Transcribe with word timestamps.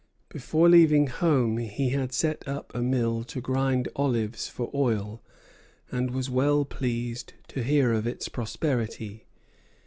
Before 0.29 0.67
leaving 0.67 1.05
home 1.05 1.59
he 1.59 1.89
had 1.89 2.11
set 2.11 2.47
up 2.47 2.73
a 2.73 2.81
mill 2.81 3.23
to 3.25 3.39
grind 3.39 3.87
olives 3.95 4.47
for 4.49 4.71
oil, 4.73 5.21
and 5.91 6.09
was 6.09 6.27
well 6.27 6.65
pleased 6.65 7.33
to 7.49 7.61
hear 7.61 7.93
of 7.93 8.07
its 8.07 8.27
prosperity. 8.27 9.27